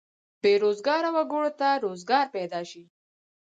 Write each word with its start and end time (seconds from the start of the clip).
بې 0.41 0.53
روزګاره 0.63 1.09
وګړو 1.15 1.51
ته 1.59 1.67
روزګار 1.85 2.25
پیدا 2.35 2.61
شي. 2.69 2.83